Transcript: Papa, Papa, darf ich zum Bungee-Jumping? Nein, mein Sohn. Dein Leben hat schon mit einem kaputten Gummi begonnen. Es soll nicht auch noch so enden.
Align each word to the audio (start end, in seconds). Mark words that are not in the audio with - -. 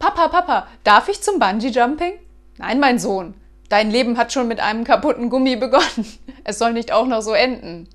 Papa, 0.00 0.28
Papa, 0.28 0.66
darf 0.82 1.10
ich 1.10 1.20
zum 1.20 1.38
Bungee-Jumping? 1.38 2.14
Nein, 2.56 2.80
mein 2.80 2.98
Sohn. 2.98 3.34
Dein 3.68 3.90
Leben 3.90 4.16
hat 4.16 4.32
schon 4.32 4.48
mit 4.48 4.58
einem 4.58 4.82
kaputten 4.82 5.28
Gummi 5.28 5.56
begonnen. 5.56 6.06
Es 6.42 6.58
soll 6.58 6.72
nicht 6.72 6.90
auch 6.90 7.06
noch 7.06 7.20
so 7.20 7.34
enden. 7.34 7.86